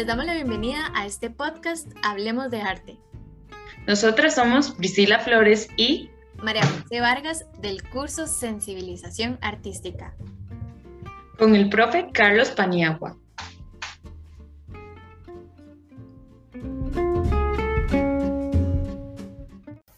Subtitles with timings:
[0.00, 2.96] Les damos la bienvenida a este podcast Hablemos de Arte.
[3.86, 6.08] Nosotras somos Priscila Flores y
[6.38, 10.14] María José Vargas del curso Sensibilización Artística.
[11.36, 13.18] Con el profe Carlos Paniagua.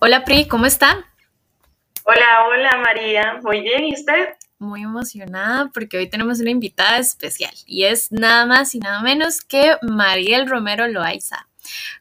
[0.00, 1.06] Hola Pri, ¿cómo está?
[2.04, 4.28] Hola, hola María, muy bien, ¿y usted?
[4.58, 9.42] Muy emocionada porque hoy tenemos una invitada especial y es nada más y nada menos
[9.42, 11.46] que Mariel Romero Loaiza.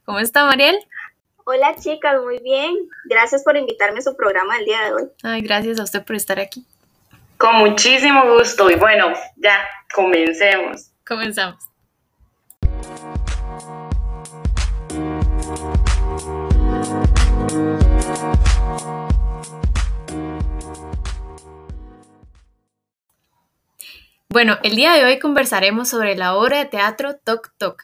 [0.06, 0.78] ¿Cómo está Mariel?
[1.44, 2.74] Hola chicas, muy bien.
[3.06, 5.04] Gracias por invitarme a su programa el día de hoy.
[5.24, 6.66] Ay, gracias a usted por estar aquí.
[7.38, 9.60] Con muchísimo gusto y bueno, ya,
[9.94, 10.92] comencemos.
[11.06, 11.75] Comenzamos.
[24.36, 27.84] Bueno, el día de hoy conversaremos sobre la obra de teatro Toc Toc.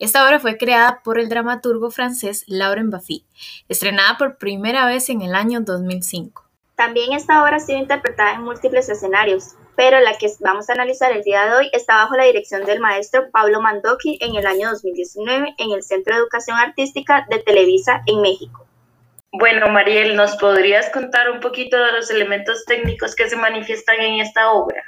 [0.00, 3.24] Esta obra fue creada por el dramaturgo francés Lauren Baffy,
[3.68, 6.42] estrenada por primera vez en el año 2005.
[6.74, 11.12] También esta obra ha sido interpretada en múltiples escenarios, pero la que vamos a analizar
[11.12, 14.70] el día de hoy está bajo la dirección del maestro Pablo Mandoki en el año
[14.70, 18.66] 2019 en el Centro de Educación Artística de Televisa en México.
[19.30, 24.18] Bueno, Mariel, ¿nos podrías contar un poquito de los elementos técnicos que se manifiestan en
[24.18, 24.82] esta obra?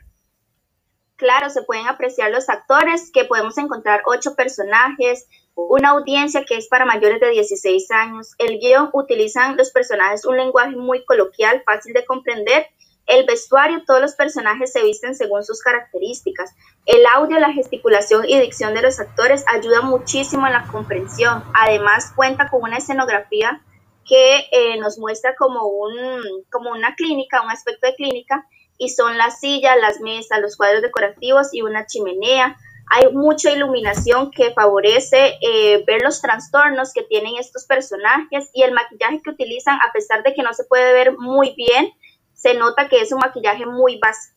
[1.25, 6.69] Claro, se pueden apreciar los actores, que podemos encontrar ocho personajes, una audiencia que es
[6.69, 8.34] para mayores de 16 años.
[8.36, 12.66] El guion utilizan los personajes un lenguaje muy coloquial, fácil de comprender.
[13.06, 16.55] El vestuario, todos los personajes se visten según sus características.
[16.84, 21.42] El audio, la gesticulación y dicción de los actores ayuda muchísimo en la comprensión.
[21.55, 23.62] Además, cuenta con una escenografía
[24.06, 28.47] que eh, nos muestra como, un, como una clínica, un aspecto de clínica,
[28.78, 32.56] y son las sillas, las mesas, los cuadros decorativos y una chimenea.
[32.91, 38.72] Hay mucha iluminación que favorece eh, ver los trastornos que tienen estos personajes y el
[38.72, 41.91] maquillaje que utilizan, a pesar de que no se puede ver muy bien,
[42.32, 44.34] se nota que es un maquillaje muy básico.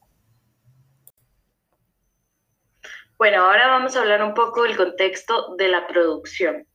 [3.18, 6.68] Bueno, ahora vamos a hablar un poco del contexto de la producción.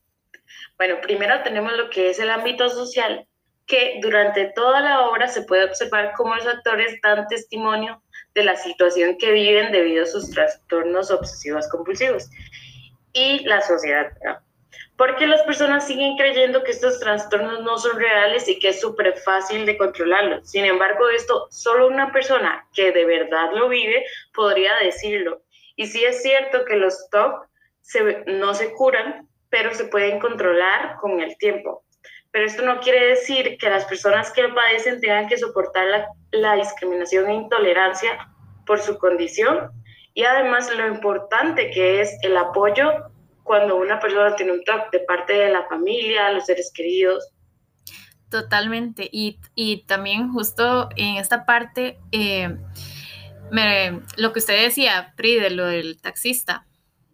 [0.76, 3.28] Bueno, primero tenemos lo que es el ámbito social,
[3.66, 8.02] que durante toda la obra se puede observar cómo los actores dan testimonio
[8.34, 12.28] de la situación que viven debido a sus trastornos obsesivos compulsivos
[13.12, 14.12] y la sociedad.
[14.96, 19.16] Porque las personas siguen creyendo que estos trastornos no son reales y que es súper
[19.18, 20.48] fácil de controlarlos.
[20.48, 25.42] Sin embargo, esto solo una persona que de verdad lo vive podría decirlo.
[25.76, 27.48] Y sí es cierto que los TOC
[28.26, 31.81] no se curan, pero se pueden controlar con el tiempo
[32.32, 36.08] pero esto no quiere decir que las personas que lo padecen tengan que soportar la,
[36.32, 38.28] la discriminación e intolerancia
[38.66, 39.70] por su condición
[40.14, 42.90] y además lo importante que es el apoyo
[43.42, 47.28] cuando una persona tiene un TOC de parte de la familia, los seres queridos.
[48.28, 49.08] Totalmente.
[49.12, 52.56] Y, y también justo en esta parte, eh,
[53.50, 56.66] me, lo que usted decía, Pri, de lo del taxista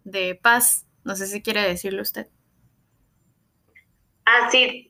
[0.03, 2.27] de paz, no sé si quiere decirlo usted.
[4.25, 4.88] Ah, sí,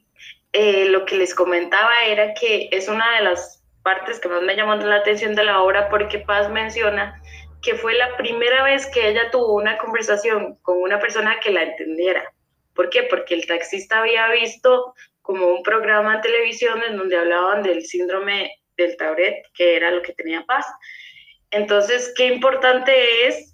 [0.54, 4.56] eh, lo que les comentaba era que es una de las partes que más me
[4.56, 7.22] llamó la atención de la obra porque Paz menciona
[7.62, 11.64] que fue la primera vez que ella tuvo una conversación con una persona que la
[11.64, 12.24] entendiera.
[12.74, 13.04] ¿Por qué?
[13.04, 18.52] Porque el taxista había visto como un programa en televisión en donde hablaban del síndrome
[18.78, 20.66] del Tauret, que era lo que tenía Paz.
[21.52, 23.54] Entonces, qué importante es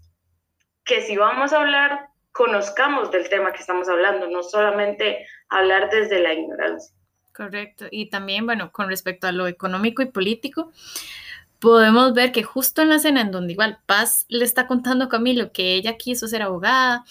[0.84, 6.20] que si vamos a hablar, conozcamos del tema que estamos hablando, no solamente hablar desde
[6.20, 6.94] la ignorancia.
[7.34, 7.86] Correcto.
[7.90, 10.70] Y también, bueno, con respecto a lo económico y político,
[11.60, 15.10] podemos ver que justo en la escena en donde igual Paz le está contando a
[15.10, 17.06] Camilo que ella quiso ser abogada,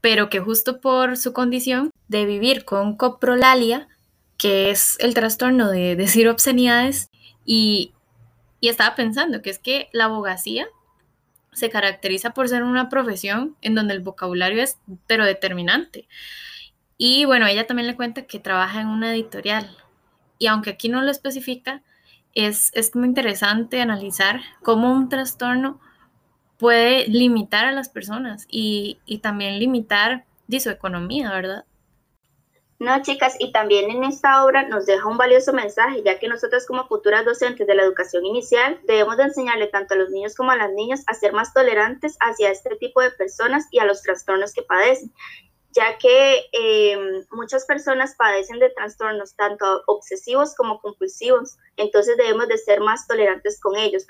[0.00, 3.86] pero que justo por su condición de vivir con coprolalia,
[4.38, 7.10] que es el trastorno de decir obscenidades,
[7.44, 7.92] y,
[8.58, 10.66] y estaba pensando que es que la abogacía
[11.52, 16.08] se caracteriza por ser una profesión en donde el vocabulario es pero determinante.
[16.96, 19.76] Y bueno, ella también le cuenta que trabaja en una editorial.
[20.38, 21.82] Y aunque aquí no lo especifica,
[22.34, 25.80] es, es muy interesante analizar cómo un trastorno
[26.58, 30.24] puede limitar a las personas y, y también limitar
[30.58, 31.64] su economía, ¿verdad?
[32.80, 36.64] No, chicas, y también en esta obra nos deja un valioso mensaje, ya que nosotros
[36.64, 40.52] como futuras docentes de la educación inicial debemos de enseñarle tanto a los niños como
[40.52, 44.02] a las niñas a ser más tolerantes hacia este tipo de personas y a los
[44.02, 45.12] trastornos que padecen,
[45.72, 52.58] ya que em, muchas personas padecen de trastornos tanto obsesivos como compulsivos, entonces debemos de
[52.58, 54.06] ser más tolerantes con ellos.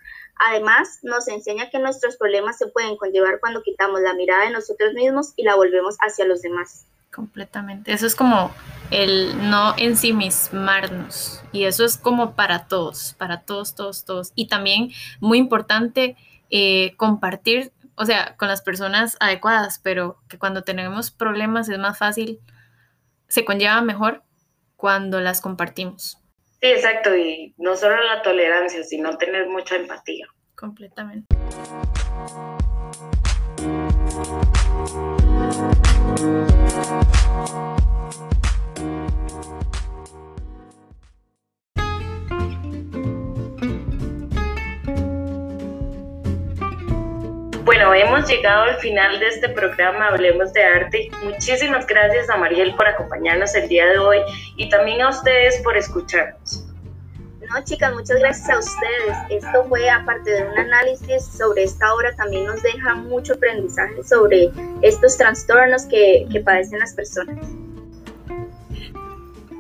[0.46, 4.92] Además, nos enseña que nuestros problemas se pueden conllevar cuando quitamos la mirada de nosotros
[4.92, 6.84] mismos y la volvemos hacia los demás.
[7.12, 7.92] Completamente.
[7.92, 8.52] Eso es como
[8.90, 11.42] el no ensimismarnos.
[11.52, 14.32] Y eso es como para todos, para todos, todos, todos.
[14.34, 14.90] Y también
[15.20, 16.16] muy importante
[16.50, 21.98] eh, compartir o sea, con las personas adecuadas, pero que cuando tenemos problemas es más
[21.98, 22.38] fácil,
[23.26, 24.22] se conlleva mejor
[24.76, 26.18] cuando las compartimos.
[26.60, 30.28] Sí, exacto, y no solo la tolerancia, sino tener mucha empatía.
[30.54, 31.26] Completamente.
[47.64, 51.10] Bueno, hemos llegado al final de este programa Hablemos de Arte.
[51.22, 54.18] Muchísimas gracias a Mariel por acompañarnos el día de hoy
[54.56, 56.67] y también a ustedes por escucharnos.
[57.48, 59.16] No, chicas, muchas gracias a ustedes.
[59.30, 64.50] Esto fue, aparte de un análisis sobre esta obra, también nos deja mucho aprendizaje sobre
[64.82, 67.36] estos trastornos que, que padecen las personas.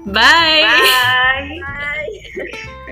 [0.04, 0.64] Bye.
[1.34, 1.60] Bye.
[1.60, 2.78] Bye.